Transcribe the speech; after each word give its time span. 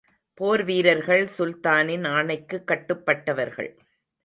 போர் 0.33 0.63
வீரர்கள் 0.63 1.29
சுல்தானின் 1.37 2.07
ஆணைக்குக் 2.07 2.67
கட்டுபட்டவர்கள். 2.67 3.71